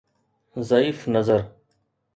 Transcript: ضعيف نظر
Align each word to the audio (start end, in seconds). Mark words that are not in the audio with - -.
ضعيف 0.59 1.09
نظر 1.09 1.49